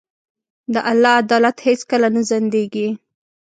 [0.73, 2.89] د الله عدالت هیڅکله نه ځنډېږي.